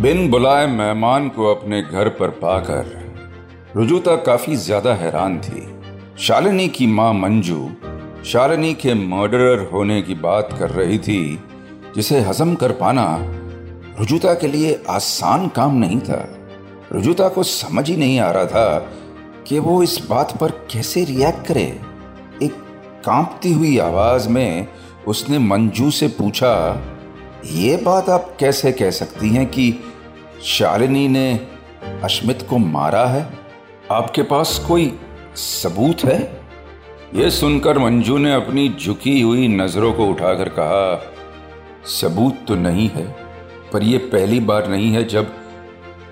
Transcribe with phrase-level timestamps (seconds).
[0.00, 2.90] बिन बुलाए मेहमान को अपने घर पर पाकर
[3.76, 5.62] रुजुता काफ़ी ज़्यादा हैरान थी।
[6.18, 7.70] शालिनी की माँ मंजू,
[8.24, 11.38] शालिनी के मर्डरर होने की बात कर रही थी,
[11.96, 13.06] जिसे हजम कर पाना
[13.98, 16.20] रुजुता के लिए आसान काम नहीं था।
[16.92, 18.78] रुजुता को समझ ही नहीं आ रहा था
[19.46, 21.66] कि वो इस बात पर कैसे रिएक्ट करे।
[22.42, 22.52] एक
[23.04, 24.68] कांपती हुई आवाज़ में
[25.06, 26.54] उसने मंजू से पूछा
[27.44, 29.80] ये बात आप कैसे कह सकती हैं कि
[30.44, 31.40] शालिनी ने
[32.02, 33.38] अश्मित को मारा है?
[33.90, 34.98] आपके पास कोई
[35.36, 36.40] सबूत है?
[37.14, 41.12] यह सुनकर मंजू ने अपनी झुकी हुई नज़रों को उठाकर कहा,
[41.84, 43.16] सबूत तो नहीं है,
[43.72, 45.32] पर यह पहली बार नहीं है जब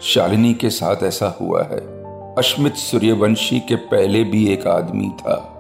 [0.02, 1.80] शालिनी के साथ ऐसा हुआ है।
[2.38, 5.52] अश्मित सूर्यवंशी के पहले भी एक आदमी था,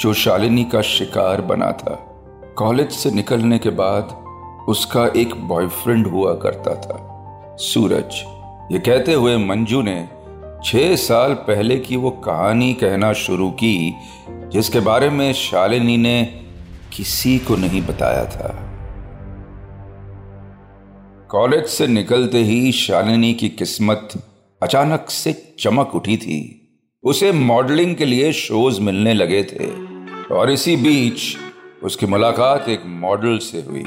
[0.00, 1.94] जो शालिनी का शिकार बना था।
[2.56, 4.23] कॉलेज से निकलने के बाद
[4.68, 8.14] उसका एक बॉयफ्रेंड हुआ करता था। सूरज,
[8.72, 10.08] ये कहते हुए मंजू ने
[10.64, 13.94] छह साल पहले की वो कहानी कहना शुरू की,
[14.30, 16.22] जिसके बारे में शालिनी ने
[16.96, 18.48] किसी को नहीं बताया था।
[21.30, 24.08] कॉलेज से निकलते ही शालिनी की किस्मत
[24.62, 26.38] अचानक से चमक उठी थी।
[27.02, 29.66] उसे मॉडलिंग के लिए शोज़ मिलने लगे थे,
[30.34, 31.36] और इसी बीच
[31.84, 33.84] उसकी मुलाकात एक मॉडल से हुई।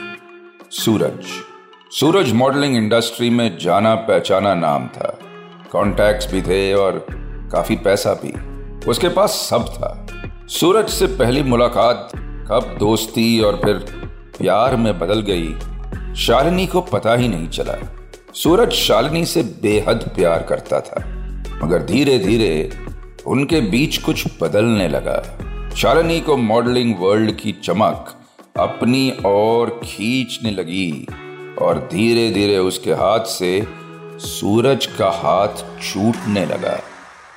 [0.71, 1.25] सूरज।
[1.91, 5.19] सूरज मॉडलिंग इंडस्ट्री में जाना पहचाना नाम था।
[5.71, 7.05] कॉन्टैक्ट्स भी थे और
[7.51, 8.33] काफ़ी पैसा भी।
[8.87, 10.07] उसके पास सब था।
[10.47, 12.11] सूरज से पहली मुलाकात,
[12.49, 13.73] कब दोस्ती और फिर
[14.37, 15.55] प्यार में बदल गई,
[16.15, 17.77] शालिनी को पता ही नहीं चला।
[18.33, 21.03] सूरज शालिनी से बेहद प्यार करता था,
[21.63, 22.69] मगर धीरे धीरे
[23.27, 25.21] उनके बीच कुछ बदलने लगा।
[25.75, 28.13] शालिनी को मॉडलिंग वर्ल्ड की चमक
[28.59, 31.07] अपनी ओर खींचने लगी
[31.61, 33.67] और धीरे धीरे उसके हाथ से
[34.19, 36.79] सूरज का हाथ छूटने लगा।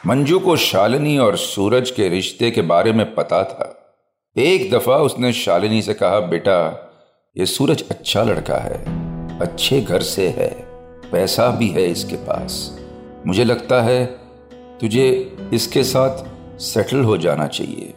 [0.07, 3.77] मंजू को शालिनी और सूरज के रिश्ते के बारे में पता था।
[4.37, 6.87] एक दफ़ा उसने शालिनी से कहा, बेटा,
[7.37, 8.79] ये सूरज अच्छा लड़का है,
[9.41, 10.49] अच्छे घर से है,
[11.13, 12.79] पैसा भी है इसके पास।
[13.27, 14.05] मुझे लगता है
[14.81, 16.25] तुझे इसके साथ
[16.61, 17.95] सेटल हो जाना चाहिए।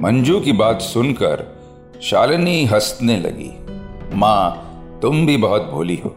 [0.00, 1.53] मंजू की बात सुनकर
[2.02, 3.50] शालिनी हंसने लगी।
[4.14, 6.14] माँ, तुम भी बहुत भोली हो।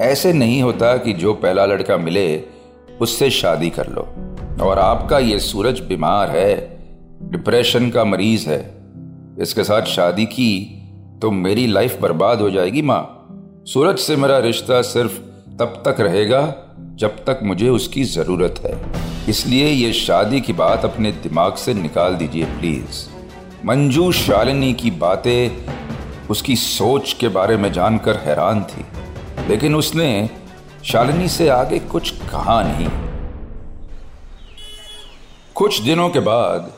[0.00, 2.42] ऐसे नहीं होता कि जो पहला लड़का मिले,
[3.00, 4.02] उससे शादी कर लो।
[4.64, 6.54] और आपका ये सूरज बीमार है,
[7.22, 8.60] डिप्रेशन का मरीज़ है,
[9.40, 10.72] इसके साथ शादी की
[11.22, 15.18] तो मेरी लाइफ बर्बाद हो जाएगी माँ। सूरज से मेरा रिश्ता सिर्फ़
[15.58, 16.54] तब तक रहेगा,
[16.94, 18.74] जब तक मुझे उसकी ज़रूरत है।
[19.28, 23.15] इसलिए ये शादी की बात अपने दिमाग से निकाल दीजिए, प्लीज़।
[23.66, 28.84] मंजू शालिनी की बातें उसकी सोच के बारे में जानकर हैरान थी,
[29.48, 30.30] लेकिन उसने
[30.84, 32.88] शालिनी से आगे कुछ कहा नहीं।
[35.54, 36.72] कुछ दिनों के बाद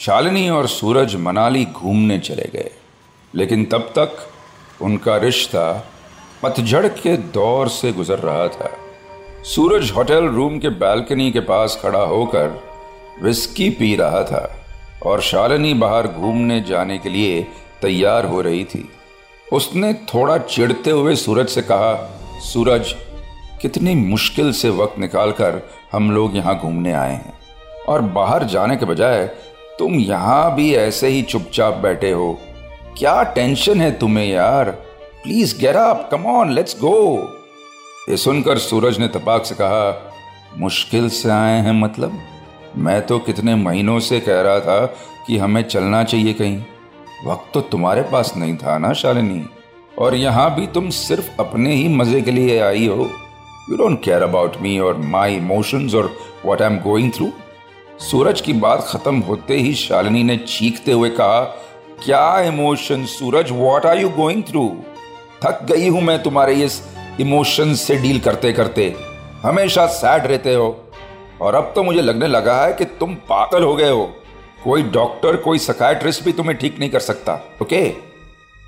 [0.00, 2.70] शालिनी और सूरज मनाली घूमने चले गए,
[3.34, 5.84] लेकिन तब तक उनका रिश्ता
[6.42, 8.70] पतझड़ के दौर से गुजर रहा था।
[9.44, 12.60] सूरज होटल रूम के बालकनी के पास खड़ा होकर
[13.22, 14.61] विस्की पी रहा था।
[15.06, 17.42] और शालिनी बाहर घूमने जाने के लिए
[17.82, 18.88] तैयार हो रही थी।
[19.52, 22.94] उसने थोड़ा चिढ़ते हुए सूरज से कहा, सूरज,
[23.62, 27.32] कितनी मुश्किल से वक्त निकालकर हम लोग यहाँ घूमने आए हैं।
[27.88, 29.26] और बाहर जाने के बजाय,
[29.78, 32.38] तुम यहाँ भी ऐसे ही चुपचाप बैठे हो।
[32.98, 34.70] क्या टेंशन है तुम्हें यार?
[35.22, 37.18] Please get up come on let's go
[38.08, 40.12] ये सुनकर सूरज ने तपाक से कहा,
[40.56, 42.18] मुश्किल से आए हैं मतलब?
[42.76, 44.84] मैं तो कितने महीनों से कह रहा था
[45.26, 46.62] कि हमें चलना चाहिए कहीं।
[47.26, 49.44] वक्त तो तुम्हारे पास नहीं था ना, शालिनी?
[49.98, 53.08] और यहाँ भी तुम सिर्फ़ अपने ही मज़े के लिए आई हो।
[53.70, 56.10] You don't care about me और माई इमोशंस और
[56.46, 57.30] what I am going through
[58.00, 61.40] Suraj की बात खत्म होते ही शालिनी ने चीखते हुए कहा,
[62.04, 63.50] क्या emotion Suraj?
[63.52, 64.68] What are you going through
[65.44, 66.82] थक गई हूँ मैं तुम्हारे इस
[67.20, 68.94] इमोशन से डील करते करते
[69.42, 70.68] हमेशा सैड रहते हो।
[71.42, 74.04] और अब तो मुझे लगने लगा है कि तुम पागल हो गए हो।
[74.64, 77.90] कोई डॉक्टर, कोई सकायट्रिस्ट भी तुम्हें ठीक नहीं कर सकता, ओके?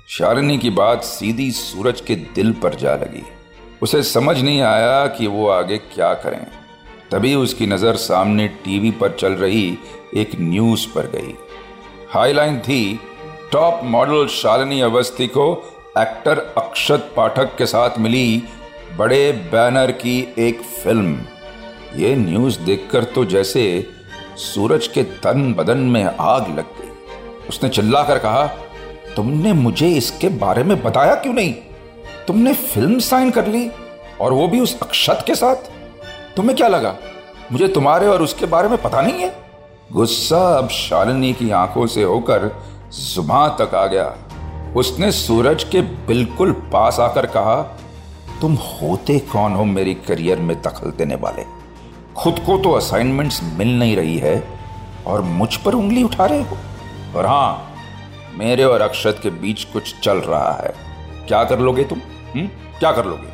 [0.09, 3.23] शालिनी की बात सीधी सूरज के दिल पर जा लगी।
[3.81, 6.45] उसे समझ नहीं आया कि वो आगे क्या करें।
[7.11, 9.77] तभी उसकी नज़र सामने टीवी पर चल रही
[10.15, 11.33] एक न्यूज़ पर गई।
[12.09, 12.99] हाईलाइन थी,
[13.51, 15.51] टॉप मॉडल शालिनी अवस्थी को
[15.97, 18.43] एक्टर अक्षत पाठक के साथ मिली
[18.97, 21.17] बड़े बैनर की एक फ़िल्म।
[21.95, 23.87] ये न्यूज़ देखकर तो जैसे
[24.37, 26.89] सूरज के तन बदन में आग लग गई।
[27.49, 28.45] उसने चिल्लाकर कहा,
[29.15, 31.53] तुमने मुझे इसके बारे में बताया क्यों नहीं?
[32.27, 33.71] तुमने फ़िल्म साइन कर ली
[34.21, 35.55] और वो भी उस अक्षत के साथ?
[36.35, 36.95] तुम्हें क्या लगा?
[37.51, 39.33] मुझे तुम्हारे और उसके बारे में पता नहीं है?
[39.91, 42.63] गुस्सा अब शालिनी की आँखों से होकर
[43.13, 44.15] जुबा तक आ गया।
[44.75, 47.77] उसने सूरज के बिल्कुल पास आकर कहा,
[48.41, 51.64] तुम होते कौन हो मेरी करियर में दखल देने वाले?
[52.17, 54.47] खुद को तो असाइनमेंट्स मिल नहीं रही है
[55.07, 56.57] और मुझ पर उंगली उठा रहे हो?
[57.15, 57.75] और हाँ
[58.37, 60.73] मेरे और अक्षत के बीच कुछ चल रहा है।
[61.27, 61.99] क्या कर लोगे तुम?
[61.99, 62.41] हुँ?
[62.41, 62.47] हम्म?
[62.79, 63.33] क्या कर लोगे?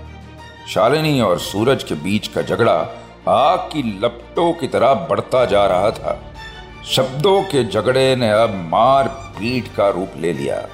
[0.70, 2.88] शालिनी और सूरज के बीच का झगड़ा
[3.30, 6.34] आग की लपटों की तरह बढ़ता जा रहा था।
[6.86, 10.68] शब्दों के झगड़े ने अब मार पीट का रूप ले लिया।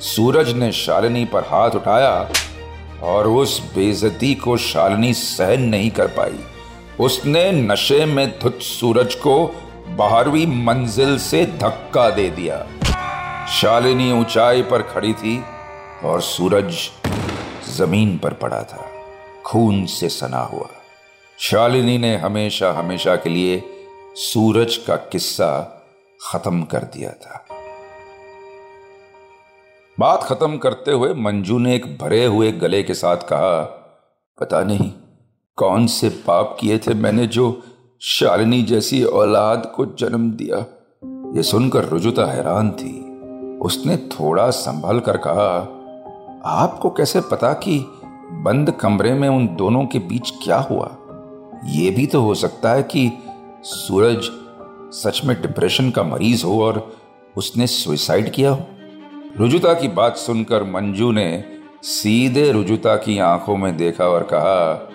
[0.00, 2.30] सूरज ने शालिनी पर हाथ उठाया
[3.02, 6.38] और उस बेजती को शालिनी सहन नहीं कर पाई।
[7.00, 9.46] उसने नशे में धुत सूरज को
[9.88, 12.66] बारहवीं मंजिल से धक्का दे दिया।
[13.46, 15.44] शालिनी ऊंचाई पर खड़ी थी
[16.04, 16.76] और सूरज
[17.68, 18.88] ज़मीन पर पड़ा था।
[19.46, 20.68] खून से सना हुआ।
[21.38, 23.62] शालिनी ने हमेशा हमेशा के लिए
[24.14, 25.80] सूरज का किस्सा
[26.30, 27.44] खत्म कर दिया था।
[30.00, 33.60] बात खत्म करते हुए मंजू ने एक भरे हुए गले के साथ कहा,
[34.40, 34.92] पता नहीं
[35.56, 37.62] कौन से पाप किए थे मैंने जो
[38.00, 40.58] शालिनी जैसी औलाद को जन्म दिया?
[41.36, 43.18] ये सुनकर रुजुता हैरान थी।
[43.58, 45.58] उसने थोड़ा संभल कर कहा,
[46.44, 47.78] आपको कैसे पता कि
[48.32, 50.96] बंद कमरे में उन दोनों के बीच क्या हुआ?
[51.64, 53.12] यह भी तो हो सकता है कि
[53.62, 54.30] सूरज
[54.96, 56.96] सच में डिप्रेशन का मरीज़ हो और
[57.36, 58.60] उसने सुइसाइड किया हो।
[59.36, 61.44] रुजुता की बात सुनकर मंजू ने
[61.82, 64.90] सीधे रुजुता की आँखों में देखा और कहा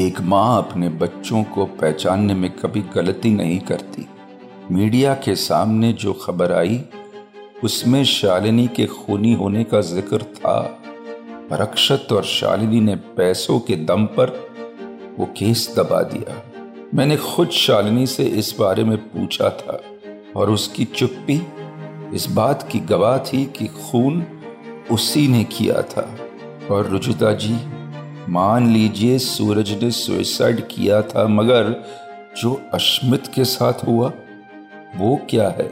[0.00, 4.06] एक माँ अपने बच्चों को पहचानने में कभी गलती नहीं करती।
[4.70, 6.84] मीडिया के सामने जो खबर आई,
[7.64, 10.60] उसमें शालिनी के खूनी होने का ज़िक्र था।
[11.50, 14.50] पर अक्षत और शालिनी ने पैसों के दम पर
[15.18, 16.42] वो केस दबा दिया।
[16.94, 19.80] मैंने खुद शालिनी से इस बारे में पूछा था
[20.36, 21.46] और उसकी चुप्पी,
[22.14, 24.26] इस बात की गवाह थी कि खून
[24.90, 26.16] उसी ने किया था।
[26.70, 27.56] और रुजुता जी
[28.28, 31.74] मान लीजिए सूरज ने सुइसाइड किया था, मगर
[32.42, 34.12] जो अश्मित के साथ हुआ,
[34.96, 35.70] वो क्या है?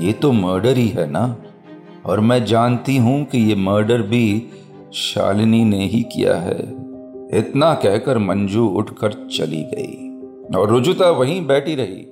[0.00, 1.36] ये तो मर्डर ही है ना?
[2.06, 4.50] और मैं जानती हूँ कि ये मर्डर भी
[4.94, 6.58] शालिनी ने ही किया है।
[7.38, 12.04] इतना कहकर मंजू उठकर चली गई और रुजुता वहीं बैठी रही,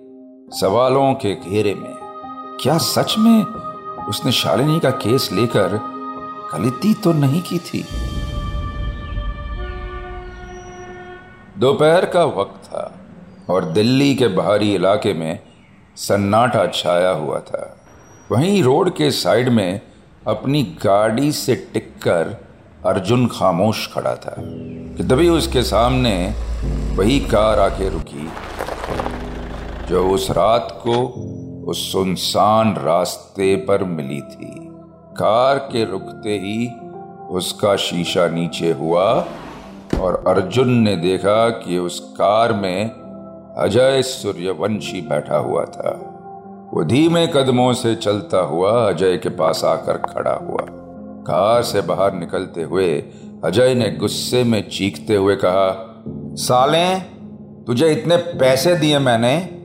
[0.60, 1.92] सवालों के घेरे में।
[2.62, 3.42] क्या सच में
[4.08, 5.80] उसने शालिनी का केस लेकर
[6.54, 7.84] गलती तो नहीं की थी?
[11.62, 12.92] दोपहर का वक्त था
[13.50, 15.38] और दिल्ली के बाहरी इलाके में
[15.96, 17.80] सन्नाटा छाया हुआ था।
[18.32, 19.80] वहीं रोड के साइड में
[20.28, 22.44] अपनी गाड़ी से टिककर
[22.86, 24.34] अर्जुन खामोश खड़ा था।
[24.96, 26.34] कि तभी उसके सामने
[26.96, 28.28] वही कार आके रुकी,
[29.88, 31.08] जो उस रात को
[31.68, 34.68] उस सुनसान रास्ते पर मिली थी।
[35.16, 36.70] कार के रुकते ही
[37.30, 39.26] उसका शीशा नीचे हुआ
[40.00, 42.90] और अर्जुन ने देखा कि उस कार में
[43.58, 46.08] अजय सूर्यवंशी बैठा हुआ था।
[46.74, 50.66] वो धीमे कदमों से चलता हुआ अजय के पास आकर खड़ा हुआ।
[51.22, 53.04] कार से बाहर निकलते हुए
[53.44, 55.88] अजय ने गुस्से में चीखते हुए कहा,
[56.34, 57.00] साले,
[57.64, 59.58] तुझे इतने पैसे दिए मैंने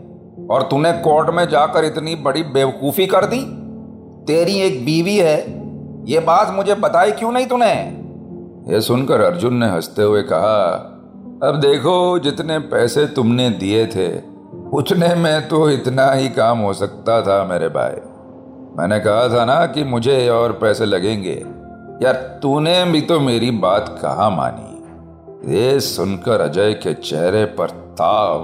[0.52, 3.42] और तूने कोर्ट में जाकर इतनी बड़ी बेवकूफ़ी कर दी?
[4.26, 5.38] तेरी एक बीवी है,
[6.12, 8.04] ये बात मुझे बताई क्यों नहीं तूने?
[8.70, 10.64] ये सुनकर अर्जुन ने हँसते हुए कहा,
[11.44, 14.18] अब देखो, जितने पैसे तुमने दिए थे,
[14.74, 18.02] उतने में तो इतना ही काम हो सकता था मेरे भाई।
[18.78, 21.46] मैंने कहा था ना कि मुझे और पैसे लगेंगे।
[22.04, 24.74] यार, तूने भी तो मेरी बात कहा मानी?
[25.56, 28.40] ये सुनकर अजय के चेहरे पर ताव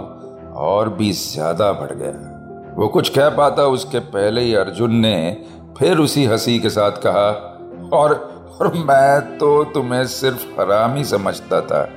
[0.56, 5.46] और भी ज़्यादा बढ़ गया। वो कुछ कह पाता, उसके पहले ही अर्जुन ने
[5.78, 7.50] फिर उसी हँसी के साथ कहा,
[7.94, 11.90] और और मैं तो तुम्हें सिर्फ़ हराम ही समझता था,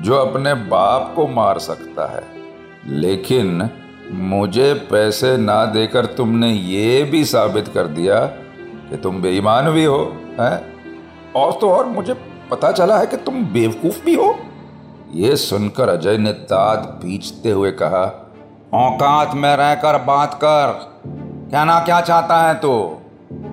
[0.00, 2.22] जो अपने बाप को मार सकता है।
[2.86, 3.70] लेकिन
[4.12, 8.20] मुझे पैसे ना देकर तुमने ये भी साबित कर दिया
[8.90, 10.74] कि तुम बेईमान भी हो, हैं?
[11.36, 12.14] और तो और मुझे
[12.50, 14.38] पता चला है कि तुम बेवकूफ़ भी हो।
[15.12, 18.32] ये सुनकर अजय ने दांत पीछते हुए कहा,
[18.74, 20.94] औकात में रहकर बात कर।
[21.50, 23.00] क्या ना क्या चाहता है तू तो?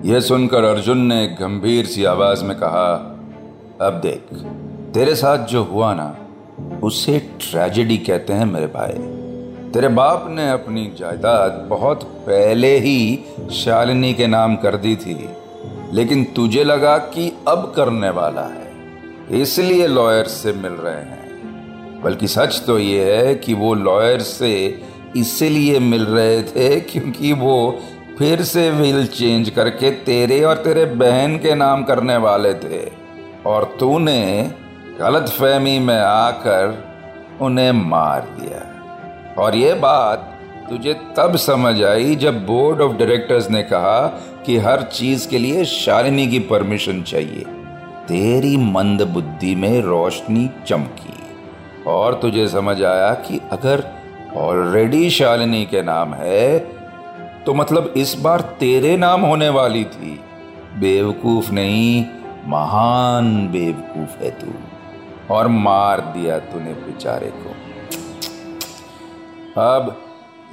[0.04, 2.92] यह सुनकर अर्जुन ने एक गंभीर सी आवाज़ में कहा,
[3.80, 4.34] अब देख,
[4.94, 6.16] तेरे साथ जो हुआ ना,
[6.82, 14.12] उसे ट्रेजेडी कहते हैं मेरे भाई। तेरे बाप ने अपनी जायदाद बहुत पहले ही शालिनी
[14.14, 15.16] के नाम कर दी थी,
[15.92, 18.70] लेकिन तुझे लगा कि अब करने वाला है,
[19.40, 24.52] इसलिए लॉयर से मिल रहे हैं। बल्कि सच तो ये है कि वो लॉयर से
[25.16, 27.54] इसलिए मिल रहे थे क्योंकि वो
[28.22, 32.90] फिर से व्हील चेंज करके तेरे और तेरे बहन के नाम करने वाले थे।
[33.46, 34.50] और तूने
[35.00, 36.84] गलत फहमी में आकर
[37.40, 38.84] उन्हें मार दिया।
[39.42, 40.38] और ये बात
[40.70, 45.64] तुझे तब समझ आई जब बोर्ड ऑफ़ डायरेक्टर्स ने कहा कि हर चीज़ के लिए
[45.64, 47.44] शालिनी की परमिशन चाहिए।
[48.08, 51.14] तेरी मंद बुद्धि में रोशनी चमकी।
[51.86, 53.84] और तुझे समझ आया कि अगर
[54.36, 56.81] ऑलरेडी शालिनी के नाम है
[57.46, 60.20] तो मतलब इस बार तेरे नाम होने वाली थी।
[60.78, 62.04] बेवकूफ़ नहीं,
[62.46, 64.46] महान बेवकूफ़ है तू।
[65.34, 67.50] और मार दिया तूने बेचारे को।
[69.60, 69.96] अब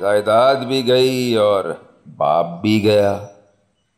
[0.01, 3.27] जायदाद भी गई और बाप भी गया।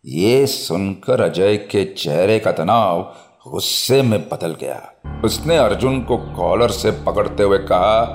[0.06, 3.14] ये सुनकर अजय के चेहरे का तनाव
[3.48, 4.82] गुस्से में बदल गया।
[5.26, 8.06] उसने अर्जुन को कॉलर से पकड़ते हुए कहा,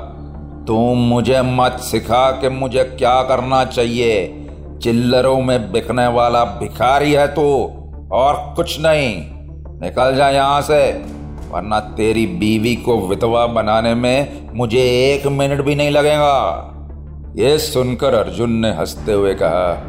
[0.66, 4.42] तुम मुझे मत सिखा कि मुझे क्या करना चाहिए।
[4.87, 7.45] चिल्लरों में बिकने वाला भिखारी है तू,
[8.12, 9.23] और कुछ नहीं।
[9.81, 10.93] निकल जा यहाँ से,
[11.50, 16.71] वरना तेरी बीवी को विधवा बनाने में मुझे एक मिनट भी नहीं लगेगा।
[17.37, 19.83] ये सुनकर अर्जुन ने हँसते हुए कहा,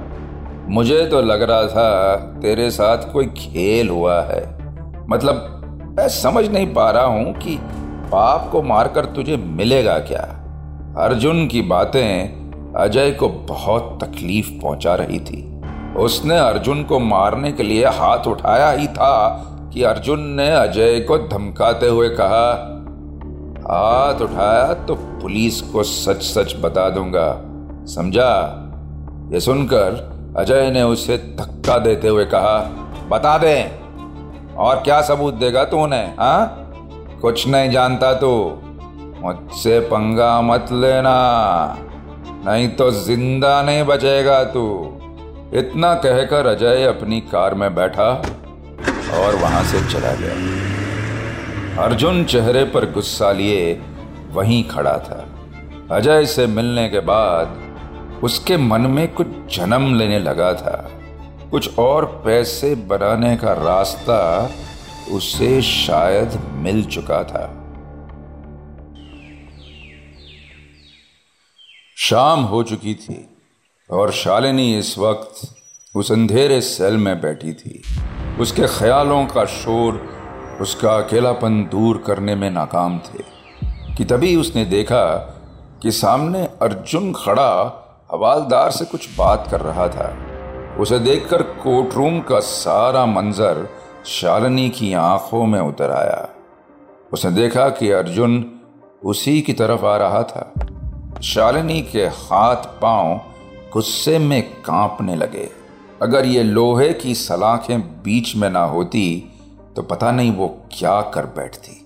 [0.70, 4.58] मुझे तो लग रहा था तेरे साथ कोई खेल हुआ है।
[5.10, 5.62] मतलब
[6.00, 7.60] मैं समझ नहीं पा रहा हूँ कि
[8.12, 10.24] पाप को मारकर तुझे मिलेगा क्या?
[10.98, 12.47] अर्जुन की बातें
[12.78, 15.62] अजय को बहुत तकलीफ़ पहुँचा रही थी।
[15.98, 19.30] उसने अर्जुन को मारने के लिए हाथ उठाया ही था
[19.74, 22.74] कि अर्जुन ने अजय को धमकाते हुए कहा,
[23.74, 27.42] हाथ उठाया तो पुलिस को सच सच बता दूँगा।
[27.86, 28.64] समझा?
[29.34, 32.58] ये सुनकर अजय ने उसे धक्का देते हुए कहा,
[33.10, 33.72] बता दे।
[34.58, 36.72] और क्या सबूत देगा तू उन्हें हाँ?
[37.22, 38.60] कुछ नहीं जानता तू।
[39.22, 41.18] मुझसे पंगा मत लेना।
[42.48, 44.63] नहीं तो ज़िंदा नहीं बचेगा तू।
[45.54, 48.10] इतना कहकर अजय अपनी कार में बैठा
[49.13, 53.82] और वहाँ से चला गया। अर्जुन चेहरे पर गुस्सा लिए
[54.32, 55.27] वहीं खड़ा था।
[55.92, 59.27] अजय से मिलने के बाद उसके मन में कुछ
[59.58, 60.89] जन्म लेने लगा था।
[61.51, 64.51] कुछ और पैसे बनाने का रास्ता
[65.12, 67.57] उसे शायद मिल चुका था।
[72.00, 73.38] शाम हो चुकी थी
[73.92, 75.56] और शालिनी इस वक्त
[75.96, 77.84] उस अंधेरे सेल में बैठी थी।
[78.39, 80.10] उसके ख्यालों का शोर,
[80.62, 83.24] उसका अकेलापन दूर करने में नाकाम थे
[83.96, 85.16] कि तभी उसने देखा
[85.82, 87.54] कि सामने अर्जुन खड़ा
[88.12, 90.25] हवालदार से कुछ बात कर रहा था।
[90.80, 93.70] उसे देखकर कोर्ट रूम का सारा मंजर
[94.06, 96.30] शालिनी की आँखों में उतर आया।
[97.13, 98.60] उसने देखा कि अर्जुन
[99.06, 100.54] उसी की तरफ़ आ रहा था।
[101.24, 103.22] शालिनी के हाथ पाँव
[103.74, 105.50] गुस्से में कांपने लगे।
[106.02, 109.34] अगर ये लोहे की सलाखें बीच में ना होती
[109.76, 111.84] तो पता नहीं वो क्या कर बैठती।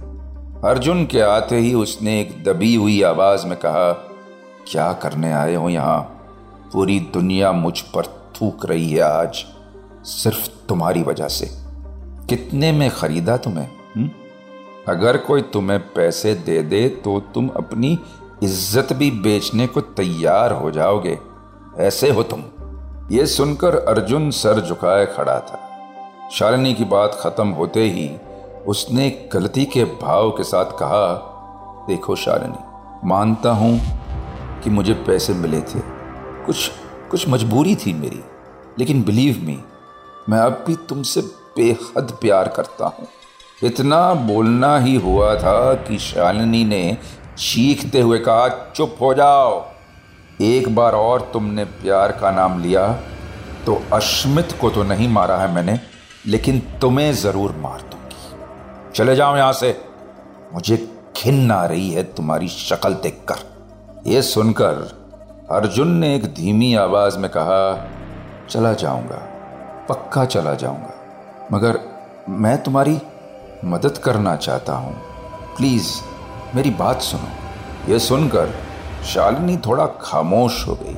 [0.68, 3.92] अर्जुन के आते ही उसने एक दबी हुई आवाज़ में कहा,
[4.72, 6.00] क्या करने आए हो यहाँ?
[6.74, 9.46] पूरी दुनिया मुझ पर थूक रही है आज,
[10.04, 11.50] सिर्फ़ तुम्हारी वजह से।
[12.30, 14.10] कितने में खरीदा तुम्हें हुँ?
[14.88, 18.00] अगर कोई तुम्हें पैसे दे दे तो तुम अपनी
[18.42, 21.18] इज़्ज़त भी बेचने को तैयार हो जाओगे।
[21.80, 22.44] ऐसे हो तुम।
[23.12, 25.60] ये सुनकर अर्जुन सर झुकाए खड़ा था।
[26.32, 28.10] शालिनी की बात खत्म होते ही
[28.68, 31.14] उसने गलती के भाव के साथ कहा,
[31.88, 33.80] देखो शालिनी, मानता हूँ
[34.64, 35.80] कि मुझे पैसे मिले थे।
[36.46, 36.72] कुछ
[37.12, 38.24] कुछ मजबूरी थी मेरी,
[38.80, 39.60] लेकिन बिलीव मी
[40.30, 41.22] मैं अब भी तुमसे
[41.58, 43.08] बेहद प्यार करता हूँ।
[43.62, 46.98] इतना बोलना ही हुआ था कि शालिनी ने
[47.42, 49.54] चीखते हुए कहा, चुप हो जाओ।
[50.42, 52.88] एक बार और तुमने प्यार का नाम लिया
[53.66, 55.80] तो अश्मित को तो नहीं मारा है मैंने,
[56.28, 59.72] लेकिन तुम्हें ज़रूर मार दूँगी। चले जाओ यहाँ से।
[60.54, 60.78] मुझे
[61.16, 63.44] खिन आ रही है तुम्हारी शक्ल देखकर।
[64.08, 67.90] यह सुनकर अर्जुन ने एक धीमी आवाज़ में कहा,
[68.50, 69.22] चला जाऊँगा।
[69.90, 71.80] पक्का चला जाऊँगा। मगर
[72.30, 73.00] मैं तुम्हारी
[73.66, 74.94] मदद करना चाहता हूँ।
[75.58, 75.92] प्लीज़
[76.56, 78.50] मेरी बात सुनो। ये सुनकर
[79.06, 80.96] शालिनी थोड़ा खामोश हो गई,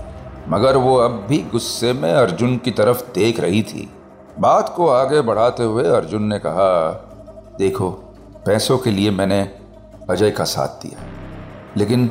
[0.49, 3.89] मगर वो अब भी गुस्से में अर्जुन की तरफ़ देख रही थी।
[4.39, 6.91] बात को आगे बढ़ाते हुए अर्जुन ने कहा,
[7.57, 7.89] देखो,
[8.45, 9.41] पैसों के लिए मैंने
[10.09, 11.05] अजय का साथ दिया।
[11.77, 12.09] लेकिन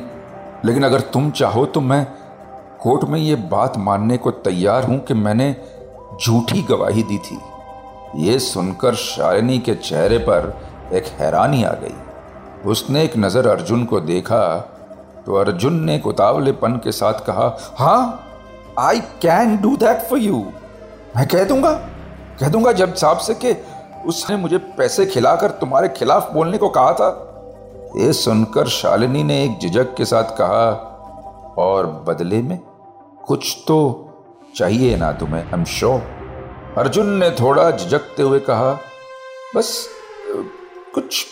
[0.65, 2.05] लेकिन अगर तुम चाहो तो मैं
[2.81, 5.55] कोर्ट में ये बात मानने को तैयार हूँ कि मैंने
[6.21, 7.39] झूठी गवाही दी थी।
[8.19, 10.53] ये सुनकर शालिनी के चेहरे पर
[10.93, 11.95] एक हैरानी आ गई।
[12.65, 14.45] उसने एक नज़र अर्जुन को देखा
[15.25, 18.29] तो अर्जुन ने एक उतावलेपन के साथ कहा हाँ
[18.79, 20.45] I can do that for you
[21.17, 21.71] मैं कह दूँगा
[22.39, 23.55] कह दूँगा जब साहब से कि
[24.05, 27.09] उसने मुझे पैसे खिलाकर तुम्हारे खिलाफ बोलने को कहा था।
[27.97, 30.71] ये सुनकर शालिनी ने एक झिझक के साथ कहा,
[31.57, 32.57] और बदले में
[33.27, 33.77] कुछ तो
[34.55, 38.73] चाहिए ना तुम्हें एम श्योर अर्जुन ने थोड़ा झिझकते हुए कहा,
[39.55, 39.87] बस,
[40.95, 41.25] कुछ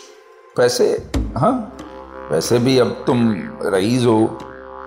[0.56, 0.86] पैसे
[1.36, 1.76] हाँ?
[2.32, 4.38] वैसे भी अब तुम रईस हो।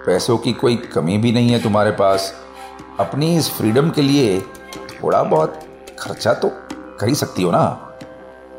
[0.06, 2.34] पैसों की कोई कमी भी नहीं है तुम्हारे पास।
[3.00, 4.42] अपनी इस फ्रीडम के लिए
[5.04, 5.60] थोड़ा बहुत
[6.00, 6.52] खर्चा तो
[7.00, 7.98] कर ही सकती हो ना?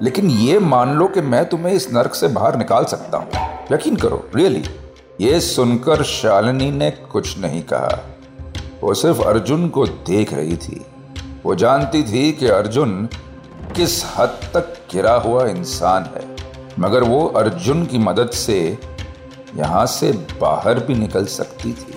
[0.02, 3.28] लेकिन ये मान लो कि मैं तुम्हें इस नर्क से बाहर निकाल सकता हूँ।
[3.72, 4.64] यकीन करो रियली
[5.20, 8.16] ये सुनकर शालिनी ने कुछ नहीं कहा।
[8.80, 10.86] वो सिर्फ़ अर्जुन को देख रही थी।
[11.44, 13.08] वो जानती थी कि अर्जुन
[13.76, 16.35] किस हद तक गिरा हुआ इंसान है।
[16.78, 18.56] मगर वो अर्जुन की मदद से
[19.56, 21.95] यहाँ से बाहर भी निकल सकती थी।